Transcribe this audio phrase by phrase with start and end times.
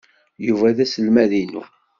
[0.47, 1.63] Yuba d aselmad-inu.